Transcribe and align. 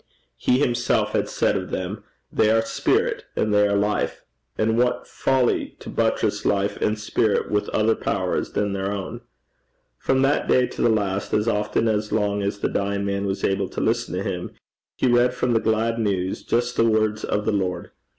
He 0.37 0.57
himself 0.57 1.11
had 1.11 1.29
said 1.29 1.55
of 1.55 1.69
them, 1.69 2.03
'They 2.33 2.49
are 2.49 2.61
spirit 2.63 3.25
and 3.35 3.53
they 3.53 3.67
are 3.67 3.75
life;' 3.77 4.23
and 4.57 4.75
what 4.75 5.07
folly 5.07 5.75
to 5.77 5.91
buttress 5.91 6.43
life 6.43 6.75
and 6.81 6.97
spirit 6.97 7.51
with 7.51 7.69
other 7.69 7.93
powers 7.93 8.53
than 8.53 8.73
their 8.73 8.91
own! 8.91 9.21
From 9.99 10.23
that 10.23 10.47
day 10.47 10.65
to 10.65 10.81
the 10.81 10.89
last, 10.89 11.35
as 11.35 11.47
often 11.47 11.87
and 11.87 11.95
as 11.99 12.11
long 12.11 12.41
as 12.41 12.57
the 12.61 12.67
dying 12.67 13.05
man 13.05 13.27
was 13.27 13.43
able 13.43 13.69
to 13.69 13.79
listen 13.79 14.15
to 14.15 14.23
him, 14.23 14.49
he 14.95 15.05
read 15.05 15.35
from 15.35 15.53
the 15.53 15.59
glad 15.59 15.99
news 15.99 16.41
just 16.41 16.77
the 16.77 16.89
words 16.89 17.23
of 17.23 17.45
the 17.45 17.51
Lord. 17.51 17.91